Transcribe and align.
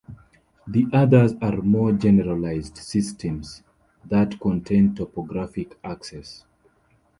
The 0.65 0.87
others 0.91 1.33
are 1.43 1.57
more 1.57 1.91
generalized 1.91 2.75
systems 2.79 3.61
that 4.03 4.39
contain 4.39 4.95
topographic 4.95 5.77
axes. 5.83 6.43